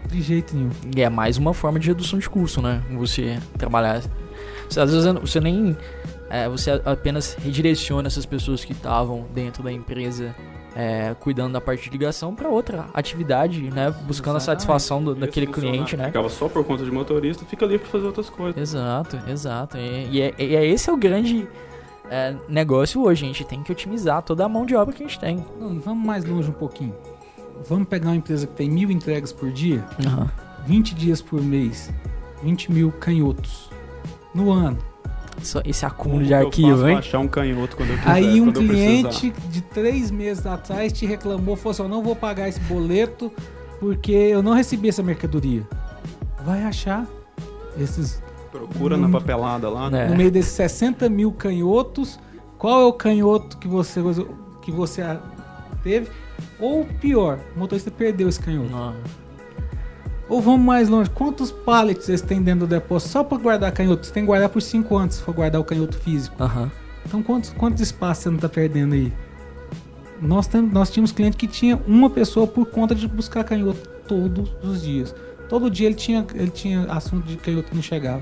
[0.10, 0.70] De jeito nenhum.
[0.96, 2.82] E é mais uma forma de redução de custo, né?
[2.98, 4.02] Você trabalhar.
[4.70, 5.76] Você, às vezes você nem.
[6.30, 10.34] é, você apenas redireciona essas pessoas que estavam dentro da empresa
[10.80, 13.90] é, cuidando da parte de ligação para outra atividade, né?
[14.06, 16.06] Buscando a satisfação do- daquele cliente, né?
[16.06, 18.62] Ficava só por conta de motorista, fica livre pra fazer outras coisas.
[18.62, 19.76] Exato, exato.
[19.78, 21.48] E, e é, e é esse é o grande
[22.12, 23.24] é, negócio hoje.
[23.26, 25.44] A gente tem que otimizar toda a mão de obra que a gente tem.
[25.60, 26.94] Não, vamos mais longe um pouquinho.
[27.68, 29.84] Vamos pegar uma empresa que tem mil entregas por dia,
[30.68, 31.92] 20 dias por mês,
[32.44, 33.72] 20 mil canhotos
[34.32, 34.78] no ano.
[35.42, 36.98] Só esse Como acúmulo de que eu faço arquivo, hein?
[36.98, 40.92] achar um canhoto quando eu quiser, Aí um quando eu cliente de três meses atrás
[40.92, 43.32] te reclamou, falou assim, eu não vou pagar esse boleto
[43.80, 45.68] porque eu não recebi essa mercadoria.
[46.44, 47.06] Vai achar
[47.80, 48.22] esses.
[48.52, 50.06] Procura na papelada lá, né?
[50.06, 50.10] É.
[50.10, 52.20] no meio desses 60 mil canhotos,
[52.58, 54.02] qual é o canhoto que você,
[54.62, 55.04] que você
[55.84, 56.10] teve?
[56.60, 58.72] Ou pior, o motorista perdeu esse canhoto.
[58.72, 58.96] Não.
[60.30, 64.06] Ou vamos mais longe, quantos pallets vocês têm dentro do depósito só para guardar canhoto?
[64.06, 66.42] Você tem que guardar por 5 anos se for guardar o canhoto físico.
[66.42, 66.70] Aham.
[67.06, 69.14] Então quantos, quantos espaços você não tá perdendo aí?
[70.22, 74.52] Nós, tem, nós tínhamos cliente que tinha uma pessoa por conta de buscar canhoto todos
[74.64, 75.16] os dias.
[75.48, 78.22] Todo dia ele tinha, ele tinha assunto de canhoto que não chegava.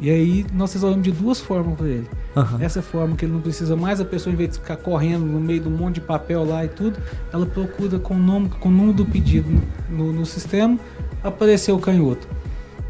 [0.00, 2.08] E aí nós resolvemos de duas formas para ele.
[2.34, 2.58] Aham.
[2.62, 5.38] Essa forma que ele não precisa mais, a pessoa em vez de ficar correndo no
[5.38, 6.98] meio de um monte de papel lá e tudo,
[7.32, 9.48] ela procura com o nome, com o número do pedido
[9.90, 10.78] no, no sistema,
[11.22, 12.26] apareceu o canhoto.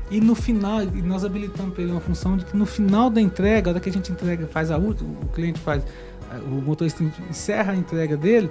[0.08, 3.20] E no final, e nós habilitamos para ele uma função de que no final da
[3.20, 5.82] entrega, a hora que a gente entrega, faz a última, o cliente faz,
[6.46, 8.50] o motorista encerra a entrega dele,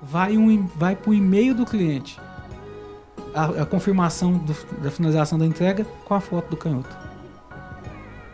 [0.00, 2.20] vai, um, vai para o e-mail do cliente
[3.34, 6.96] a, a confirmação do- da finalização da entrega com a foto do canhoto.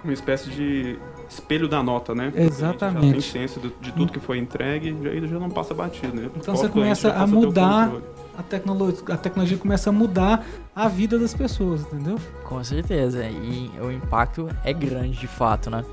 [0.05, 2.33] Uma espécie de espelho da nota, né?
[2.35, 3.07] Exatamente.
[3.07, 6.31] Já tem ciência de tudo que foi entregue, já, já não passa batido, né?
[6.37, 7.93] Então você começa a mudar
[8.37, 12.19] a tecnologia, a tecnologia começa a mudar a vida das pessoas, entendeu?
[12.45, 13.25] Com certeza.
[13.25, 15.85] E o impacto é grande de fato, né?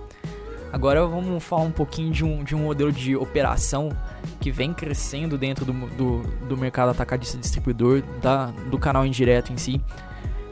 [0.71, 3.89] Agora vamos falar um pouquinho de um, de um modelo de operação
[4.39, 9.57] que vem crescendo dentro do, do, do mercado atacadista distribuidor, da, do canal indireto em
[9.57, 9.81] si,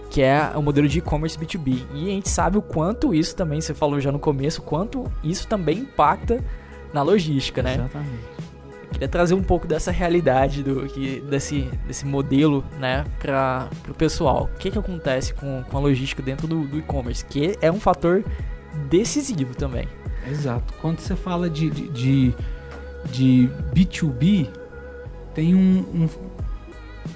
[0.10, 1.84] que é o modelo de e-commerce B2B.
[1.94, 5.12] E a gente sabe o quanto isso também, você falou já no começo, o quanto
[5.24, 6.44] isso também impacta
[6.94, 7.76] na logística, né?
[7.76, 8.38] Exatamente.
[8.92, 14.50] Queria trazer um pouco dessa realidade do que desse, desse modelo, né, para o pessoal.
[14.56, 17.80] O que, que acontece com, com a logística dentro do, do e-commerce, que é um
[17.82, 18.24] fator
[18.90, 19.88] decisivo também.
[20.28, 20.74] Exato.
[20.82, 22.34] Quando você fala de, de, de,
[23.12, 24.48] de B2B,
[25.36, 26.10] tem um, um-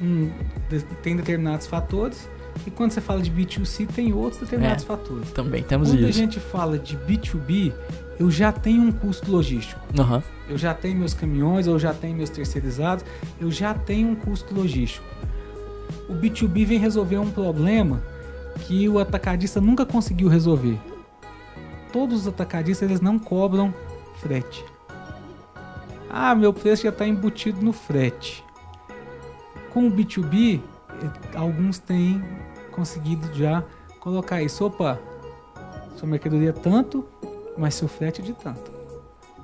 [0.02, 0.32] um-
[1.02, 2.30] tem determinados fatores
[2.66, 4.88] e quando você fala de B2C tem outros determinados É.
[4.88, 5.32] fatores.
[5.32, 6.20] Também temos Quando a isso.
[6.20, 7.74] gente fala de B2B,
[8.20, 9.80] eu já tenho um custo logístico.
[9.98, 10.22] Aham.
[10.50, 13.04] Eu já tenho meus caminhões, eu já tenho meus terceirizados,
[13.40, 15.06] eu já tenho um custo logístico.
[16.10, 18.02] O B2B vem resolver um problema
[18.68, 20.78] que o atacadista nunca conseguiu resolver.
[21.92, 23.74] Todos os atacadistas eles não cobram
[24.18, 24.64] frete.
[26.10, 28.44] Ah, meu preço já está embutido no frete.
[29.74, 30.60] Com o B2B, eh,
[31.36, 32.24] alguns têm
[32.72, 33.64] conseguido já
[34.00, 34.66] colocar isso.
[34.66, 35.00] Opa,
[35.96, 37.06] sua mercadoria é tanto,
[37.58, 38.72] mas seu frete é de tanto.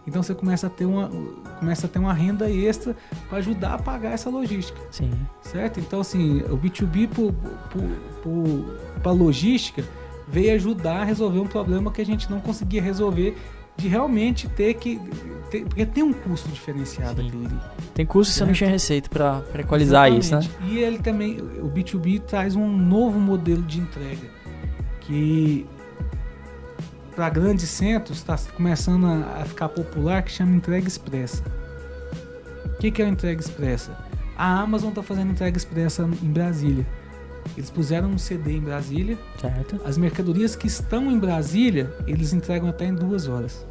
[0.07, 1.11] Então você começa a ter uma,
[1.59, 2.95] começa a ter uma renda extra
[3.27, 5.11] para ajudar a pagar essa logística, Sim.
[5.41, 5.81] certo?
[5.81, 7.09] Então assim, o B2B
[9.03, 9.83] para logística
[10.25, 13.37] veio ajudar a resolver um problema que a gente não conseguia resolver
[13.77, 14.99] de realmente ter que
[15.49, 17.27] ter, porque tem um custo diferenciado Sim.
[17.27, 17.59] aquilo ali.
[17.93, 20.41] Tem custo que você não tinha receita para equalizar isso, né?
[20.41, 20.73] Exatamente.
[20.73, 24.27] E ele também, o B2B traz um novo modelo de entrega
[25.01, 25.65] que
[27.15, 31.43] para grandes centros está começando a, a ficar popular que chama entrega expressa.
[32.65, 33.97] O que, que é a entrega expressa?
[34.37, 36.85] A Amazon está fazendo entrega expressa em Brasília.
[37.57, 39.17] Eles puseram um CD em Brasília.
[39.41, 39.81] Certo.
[39.83, 43.65] As mercadorias que estão em Brasília, eles entregam até em duas horas.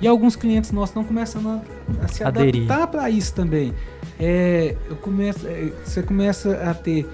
[0.00, 2.64] E alguns clientes nossos estão começando a, a se Aderir.
[2.70, 3.74] adaptar para isso também.
[4.18, 7.08] É, eu começo, é, você começa a ter.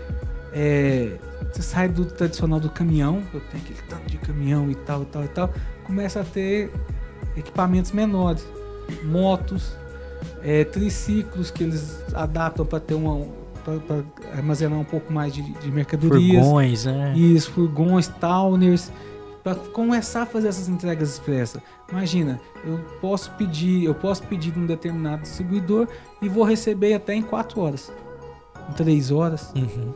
[0.52, 1.16] é,
[1.50, 5.06] você sai do tradicional do caminhão, eu tenho aquele tanto de caminhão e tal, e
[5.06, 5.54] tal, e tal.
[5.84, 6.70] Começa a ter
[7.36, 8.46] equipamentos menores,
[9.04, 9.72] motos,
[10.42, 13.39] é, triciclos que eles adaptam para ter uma.
[13.61, 14.05] Para
[14.37, 16.44] armazenar um pouco mais de, de mercadorias.
[16.44, 17.14] Furgões, né?
[17.16, 18.90] Isso, furgões, towners.
[19.42, 21.62] para começar a fazer essas entregas expressas.
[21.90, 25.88] Imagina, eu posso pedir, eu posso pedir de um determinado distribuidor
[26.23, 27.92] e vou receber até em 4 horas,
[28.68, 29.53] em 3 horas.
[29.55, 29.92] Uhum.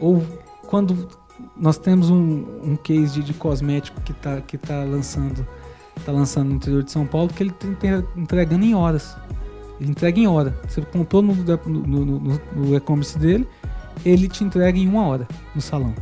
[0.00, 0.24] Ou
[0.66, 1.08] quando
[1.56, 5.46] nós temos um, um case de, de cosmético que está que tá lançando,
[6.04, 7.76] tá lançando no interior de São Paulo, que ele tem
[8.16, 9.16] entregando em horas.
[9.80, 10.54] Ele entrega em hora.
[10.68, 13.46] Você comprou no, no, no, no- e-commerce dele,
[14.04, 15.94] ele te entrega em uma hora no salão.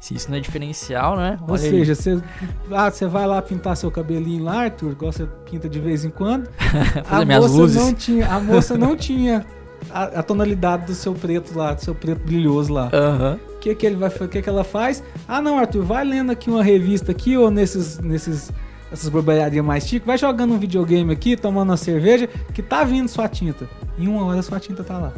[0.00, 1.38] Se isso não é diferencial, né?
[1.42, 1.70] Ou Olha aí.
[1.70, 2.22] seja, você,
[2.70, 6.10] ah, você vai lá pintar seu cabelinho lá, Arthur, igual você pinta de vez em
[6.10, 6.48] quando.
[7.04, 7.76] Fazer a minhas moça luzes.
[7.76, 9.44] não tinha, a moça não tinha
[9.90, 12.88] a, a tonalidade do seu preto lá, do seu preto brilhoso lá.
[12.92, 13.38] Aham.
[13.56, 15.02] O que que ele vai, que que ela faz?
[15.28, 18.50] Ah, não, Arthur, vai lendo aqui uma revista aqui ou nesses nesses
[18.92, 23.08] essas bobalharias mais chiques, vai jogando um videogame aqui, tomando uma cerveja, que tá vindo
[23.08, 23.68] sua tinta.
[23.98, 25.12] Em uma hora sua tinta tá lá.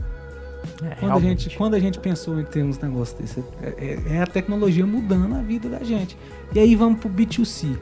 [0.82, 4.14] É, Quando a, gente, quando a gente pensou em ter uns negócios desse, é, é-
[4.16, 6.16] é a tecnologia mudando a vida da gente.
[6.54, 7.76] E aí vamos pro B2C.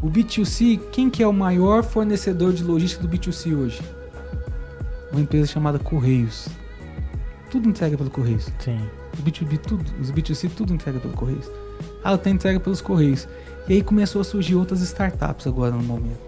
[0.00, 3.80] O B2C, quem que é o maior fornecedor de logística do B2C hoje?
[5.12, 6.48] Uma empresa chamada Correios.
[7.50, 8.48] Tudo entrega pelo Correios.
[8.58, 8.78] Sim.
[9.14, 11.50] Os B2B, tudo, os B2C, tudo entrega pelo Correios.
[12.04, 13.26] Ah, eu tenho entrega pelos Correios.
[13.68, 16.20] E aí começou a surgir outras startups agora no momento.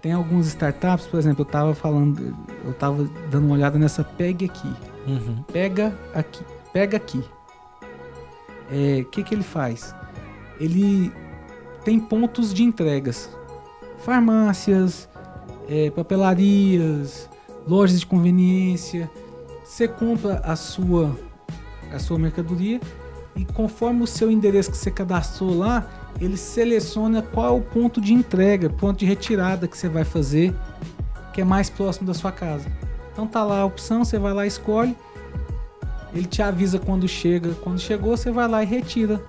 [0.00, 4.46] Tem algumas startups, por exemplo, eu tava falando, eu tava dando uma olhada nessa PEG
[4.46, 4.72] aqui.
[5.06, 5.42] Uhum.
[5.52, 6.44] Pega aqui.
[6.72, 7.22] Pega aqui.
[9.00, 9.94] O que, que ele faz?
[10.60, 11.12] Ele
[11.84, 13.28] tem pontos de entregas.
[13.98, 15.08] Farmácias,
[15.68, 17.28] é, papelarias,
[17.66, 19.10] lojas de conveniência.
[19.64, 21.18] Você compra a sua,
[21.92, 22.80] a sua mercadoria
[23.34, 25.88] e conforme o seu endereço que você cadastrou lá,
[26.20, 30.54] ele seleciona qual é o ponto de entrega, ponto de retirada que você vai fazer,
[31.32, 32.70] que é mais próximo da sua casa.
[33.12, 34.96] Então tá lá a opção, você vai lá e escolhe.
[36.12, 37.54] Ele te avisa quando chega.
[37.54, 39.22] Quando chegou, você vai lá e retira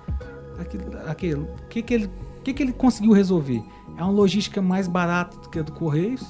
[0.58, 0.98] aquilo.
[1.06, 1.42] aquilo.
[1.64, 3.62] O que, que, ele, o que, que ele conseguiu resolver?
[3.96, 6.24] É uma logística mais barata do que a do Correios,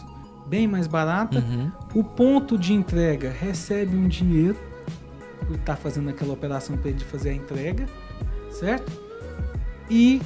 [0.47, 1.39] bem mais barata.
[1.39, 1.71] Uhum.
[1.95, 4.59] O ponto de entrega recebe um dinheiro
[5.47, 7.87] por estar fazendo aquela operação para ele fazer a entrega,
[8.51, 8.93] certo?
[9.91, 10.21] E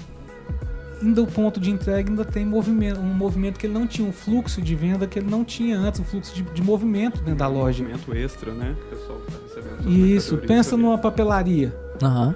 [1.02, 4.12] ainda o ponto de entrega ainda tem movimento, um movimento que ele não tinha, um
[4.12, 7.48] fluxo de venda que ele não tinha antes, um fluxo de, de movimento dentro da
[7.48, 7.82] loja.
[7.82, 8.74] Movimento extra, né?
[8.80, 10.82] O pessoal tá recebendo Isso, pensa ali.
[10.82, 11.74] numa papelaria.
[12.02, 12.35] Aham.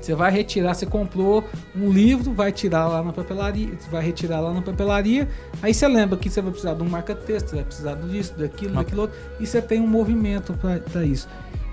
[0.00, 4.40] Você vai retirar, você comprou um livro, vai tirar lá na papelaria, você vai retirar
[4.40, 5.28] lá na papelaria,
[5.62, 9.02] aí você lembra que você vai precisar de um marca-texto, vai precisar disso, daquilo, daquilo
[9.02, 10.54] outro, e você tem um movimento
[10.90, 11.28] para isso.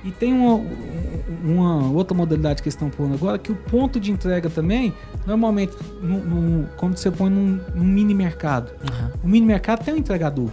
[0.06, 0.62] E tem uma,
[1.44, 4.94] uma outra modalidade que eles estão pondo agora, que o ponto de entrega também,
[5.26, 8.72] normalmente, no, no- como você põe num, num mini mercado.
[8.88, 9.12] Aham.
[9.24, 10.50] O mini mercado tem um entregador,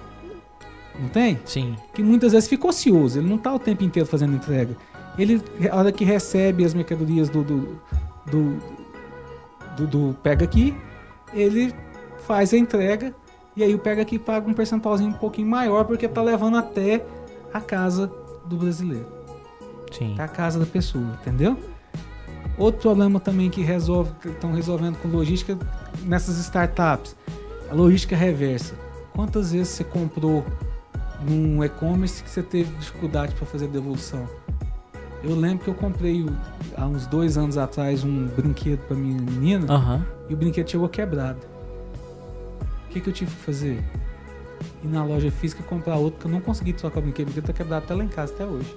[0.99, 1.38] não tem?
[1.45, 1.77] Sim.
[1.93, 4.75] que muitas vezes fica ocioso, ele não tá o tempo inteiro fazendo entrega.
[5.19, 7.79] Ele, a hora que recebe as mercadorias do, do,
[8.31, 8.59] do,
[9.77, 10.75] do- do Pega Aqui,
[11.35, 11.75] ele
[12.27, 13.15] faz a entrega
[13.55, 17.05] e aí o Pega Aqui paga um percentualzinho um pouquinho maior porque tá levando até
[17.53, 18.11] a casa
[18.47, 19.07] do brasileiro,
[19.92, 20.14] Sim.
[20.14, 21.59] até a casa da pessoa, entendeu?
[22.59, 25.59] Outro problema também que resolve, estão resolvendo com logística
[26.02, 27.16] nessas startups,
[27.70, 28.74] a logística reversa.
[29.14, 30.44] Quantas vezes você comprou
[31.26, 34.28] num e-commerce que você teve dificuldade para fazer devolução?
[35.22, 36.26] Eu lembro que eu comprei
[36.76, 40.05] há uns dois anos atrás um brinquedo para minha menina Aham.
[40.28, 41.38] e o brinquedo chegou quebrado.
[42.87, 43.83] O que, que eu tive que fazer?
[44.83, 47.52] Ir na loja física comprar outro, que eu não consegui trocar o brinquedo, brinquedo tá
[47.52, 48.76] quebrado até lá em casa, até hoje.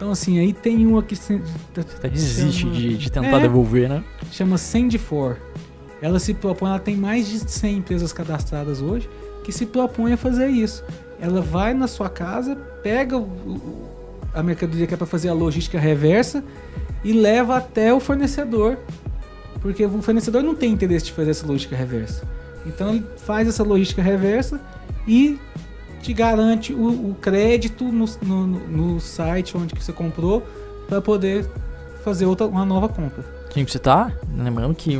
[0.00, 1.42] Então, assim, aí tem uma que se-
[1.76, 3.40] Até desiste chama- de, de tentar É.
[3.40, 4.02] devolver, né?
[4.32, 5.36] chama Send4.
[6.00, 9.10] Ela se propõe, ela tem mais de 100 empresas cadastradas hoje
[9.44, 10.82] que se propõe a fazer isso.
[11.20, 13.60] Ela vai na sua casa, pega o-
[14.32, 16.42] a mercadoria que é para fazer a logística reversa
[17.04, 18.78] e leva até o fornecedor.
[19.60, 22.22] Porque o fornecedor não tem interesse de fazer essa logística reversa.
[22.64, 24.58] Então ele faz essa logística reversa
[25.06, 25.38] e
[26.00, 30.42] te garante o, o crédito no, no- no site onde que você comprou
[30.88, 31.48] para poder
[32.04, 33.24] fazer outra, uma nova compra.
[33.52, 34.96] Sim, você tá lembrando que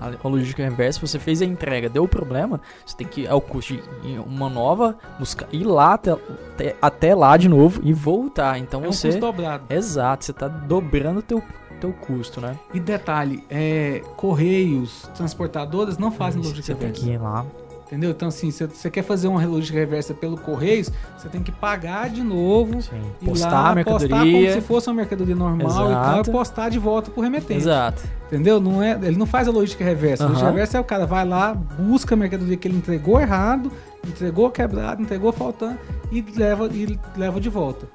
[0.00, 3.40] a a logística reversa, você fez a entrega, deu problema, você tem que, é o
[3.40, 8.58] custo de uma nova, buscar, ir lá até, até, até lá de novo e voltar.
[8.60, 9.08] Então É um você.
[9.08, 9.64] custo dobrado.
[9.68, 11.42] Exato, você tá dobrando o teu,
[11.80, 12.56] teu custo, né?
[12.72, 17.04] E detalhe, é, correios, transportadoras não fazem logística Você tem reversa.
[17.06, 17.44] que ir lá.
[17.88, 18.10] Entendeu?
[18.10, 22.10] Então, assim, se você quer fazer uma logística reversa pelo correios, você tem que pagar
[22.10, 22.82] de novo.
[22.82, 23.00] Sim.
[23.22, 24.08] ir Postar lá, a mercadoria.
[24.08, 26.28] Postar como se fosse uma mercadoria normal e tal, Exato.
[26.28, 27.54] e postar de volta pro remetente.
[27.60, 28.02] Exato.
[28.26, 28.60] Entendeu?
[28.60, 30.24] Não é, ele não faz a logística reversa.
[30.24, 33.72] A logística reversa é o cara vai lá, busca a mercadoria que ele entregou errado,
[34.06, 35.78] entregou quebrado, entregou faltando
[36.12, 37.88] e leva, e leva de volta.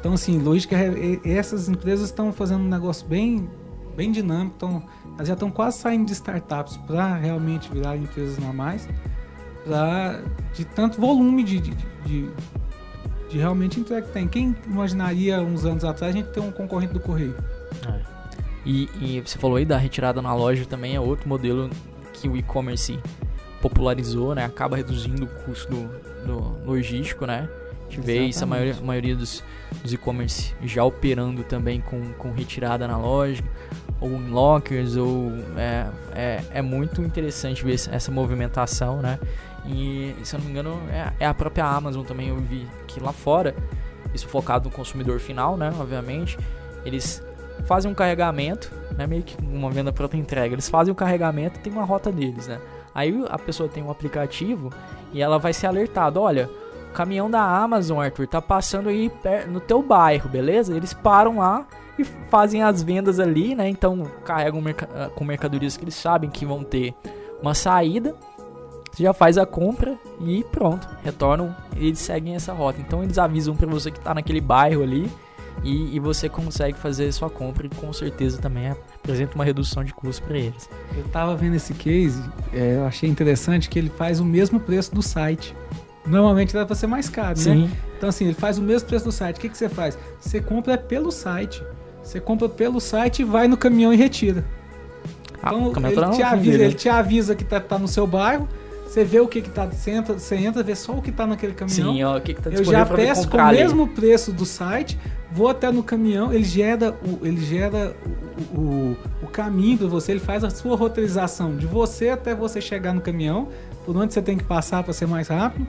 [0.00, 3.48] Então, assim, logística e- essas empresas estão fazendo um negócio bem,
[3.96, 4.54] bem dinâmico.
[4.56, 4.82] Então,
[5.14, 8.88] elas já estão quase saindo de startups para realmente virar empresas normais,
[9.64, 10.20] pra,
[10.54, 12.30] de tanto volume de, de, de,
[13.28, 14.28] de realmente entrega que tem.
[14.28, 17.34] Quem imaginaria uns anos atrás a gente ter um concorrente do correio?
[18.64, 21.68] E, e você falou aí da retirada na loja também é outro modelo
[22.12, 22.98] que o e-commerce
[23.60, 24.44] popularizou, né?
[24.44, 27.48] Acaba reduzindo o custo do, do logístico, né?
[27.86, 29.44] A gente vê isso, a maioria, a maioria dos,
[29.82, 33.42] dos e-commerce já operando também com, com retirada na loja,
[34.00, 39.18] ou em lockers, ou é, é, é muito interessante ver essa movimentação, né?
[39.66, 42.98] E se eu não me engano, é, é a própria Amazon também, eu vi que
[42.98, 43.54] lá fora,
[44.12, 45.72] isso focado no consumidor final, né?
[45.78, 46.36] Obviamente,
[46.84, 47.22] eles
[47.64, 49.06] fazem um carregamento, né?
[49.06, 50.54] Meio que uma venda pronta entrega.
[50.54, 52.60] Eles fazem o carregamento e tem uma rota deles, né?
[52.94, 54.70] Aí a pessoa tem um aplicativo
[55.12, 56.50] e ela vai ser alertada, olha,
[56.90, 59.10] o caminhão da Amazon, Arthur, tá passando aí
[59.48, 60.76] no teu bairro, beleza?
[60.76, 61.66] Eles param lá
[61.98, 63.68] e fazem as vendas ali, né?
[63.68, 64.82] Então carregam merc
[65.14, 66.94] com mercadorias que eles sabem que vão ter
[67.40, 68.14] uma saída.
[68.92, 72.78] Você já faz a compra e pronto, retornam e eles seguem essa rota.
[72.80, 75.10] Então eles avisam para você que tá naquele bairro ali
[75.64, 79.94] e, e, você consegue fazer sua compra e com certeza também apresenta uma redução de
[79.94, 80.68] custo para eles.
[80.94, 84.94] Eu estava vendo esse case, é, eu achei interessante que ele faz o mesmo preço
[84.94, 85.54] do site.
[86.04, 87.44] Normalmente dá para ser mais caro, né?
[87.44, 87.62] Sim.
[87.62, 87.70] né?
[87.96, 89.36] Então assim, ele faz o mesmo preço do site.
[89.36, 89.96] O que, que você faz?
[90.20, 91.62] Você compra pelo site.
[92.02, 94.44] Você compra pelo site e vai no caminhão e retira.
[95.42, 98.48] Ah, então ah, ele, te avisa, ele te avisa que tá, tá no seu bairro
[98.92, 101.26] você vê o que que tá, você entra, você entra, vê só o que tá
[101.26, 101.94] naquele caminhão.
[101.94, 104.98] Sim, ó, o que que tá Eu já peço com o mesmo preço do site,
[105.30, 107.96] vou até no caminhão, ele gera o, ele gera
[108.54, 112.60] o, o, o caminho para você, ele faz a sua roteirização de você até você
[112.60, 113.48] chegar no caminhão,
[113.86, 115.66] por onde você tem que passar para ser mais rápido.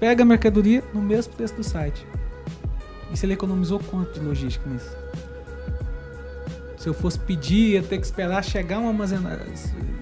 [0.00, 2.04] Pega a mercadoria no mesmo preço do site.
[3.12, 5.03] E você economizou quanto de logística nisso?
[6.84, 9.50] Se eu fosse pedir, ia ter que esperar chegar um armazenamento,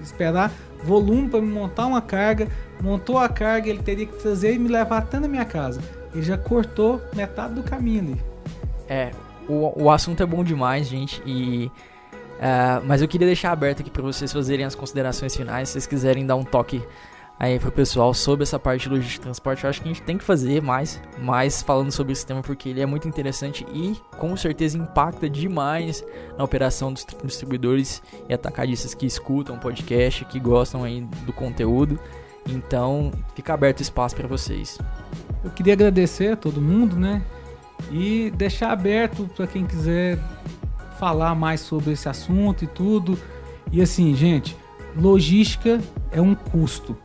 [0.01, 0.51] esperar
[0.83, 2.49] volume para me montar uma carga.
[2.81, 5.79] Montou a carga, ele teria que trazer e me levar até na minha casa.
[6.13, 8.21] Ele já cortou metade do caminho ali.
[8.89, 9.11] É,
[9.47, 11.71] o, o assunto é bom demais, gente, e.
[12.33, 15.69] Uh, mas eu queria deixar aberto aqui para vocês fazerem as considerações finais.
[15.69, 16.83] Se vocês quiserem dar um toque
[17.39, 20.03] aí pro pessoal sobre essa parte de logística e transporte, eu acho que a gente
[20.03, 23.95] tem que fazer mais, mais falando sobre esse tema porque ele é muito interessante e
[24.17, 26.03] com certeza impacta demais
[26.37, 31.99] na operação dos distribuidores e atacadistas que escutam o podcast, que gostam aí do conteúdo.
[32.47, 34.77] Então, fica aberto espaço para vocês.
[35.43, 37.23] Eu queria agradecer a todo mundo, né?
[37.91, 40.19] E deixar aberto para quem quiser
[40.99, 43.17] falar mais sobre esse assunto e tudo.
[43.71, 44.57] E assim, gente,
[44.95, 46.97] logística é um custo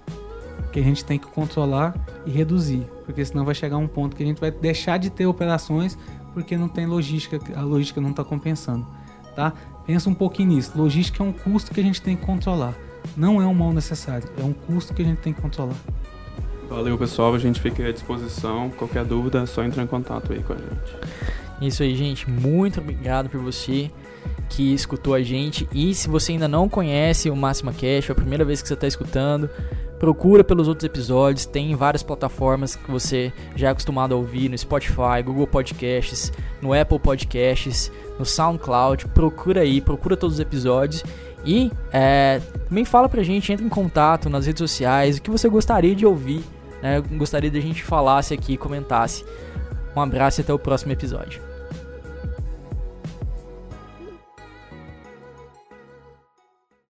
[0.78, 4.22] que a gente tem que controlar e reduzir, porque senão vai chegar um ponto que
[4.22, 5.98] a gente vai deixar de ter operações
[6.32, 8.86] porque não tem logística, a logística não está compensando,
[9.34, 9.52] tá?
[9.84, 10.72] Pensa um pouquinho nisso.
[10.76, 12.74] Logística é um custo que a gente tem que controlar,
[13.16, 15.74] não é um mal necessário, é um custo que a gente tem que controlar.
[16.68, 17.34] Valeu, pessoal.
[17.34, 18.68] A gente fica à disposição.
[18.68, 20.94] Qualquer dúvida, é só entrar em contato aí com a gente.
[21.62, 22.28] Isso aí, gente.
[22.28, 23.90] Muito obrigado por você
[24.50, 25.66] que escutou a gente.
[25.72, 28.74] E se você ainda não conhece o Máxima Cash, é a primeira vez que você
[28.74, 29.48] está escutando,
[29.98, 31.46] procura pelos outros episódios.
[31.46, 36.72] Tem várias plataformas que você já é acostumado a ouvir: no Spotify, Google Podcasts, no
[36.72, 39.06] Apple Podcasts, no SoundCloud.
[39.08, 41.04] Procura aí, procura todos os episódios.
[41.44, 45.48] E é, também fala pra gente, entra em contato nas redes sociais, o que você
[45.48, 46.44] gostaria de ouvir
[46.82, 49.24] né, gostaria de a gente falasse aqui, comentasse.
[49.96, 51.47] Um abraço e até o próximo episódio.